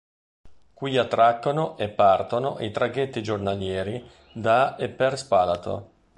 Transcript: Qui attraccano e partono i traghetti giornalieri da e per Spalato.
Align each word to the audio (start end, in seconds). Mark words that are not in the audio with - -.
Qui 0.73 0.97
attraccano 0.97 1.77
e 1.77 1.87
partono 1.87 2.57
i 2.59 2.71
traghetti 2.71 3.21
giornalieri 3.21 4.03
da 4.33 4.75
e 4.75 4.89
per 4.89 5.15
Spalato. 5.15 5.89